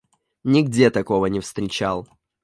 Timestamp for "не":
1.27-1.39